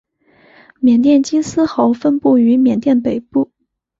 [0.79, 3.51] 缅甸金丝猴分布于缅甸北部。